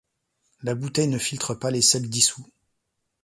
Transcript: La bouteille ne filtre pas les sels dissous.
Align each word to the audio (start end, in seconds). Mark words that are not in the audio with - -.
La 0.63 0.73
bouteille 0.73 1.09
ne 1.09 1.19
filtre 1.19 1.53
pas 1.53 1.69
les 1.69 1.83
sels 1.83 2.09
dissous. 2.09 2.47